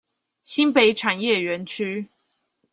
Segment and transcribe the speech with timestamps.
[0.41, 2.09] 新北產業園區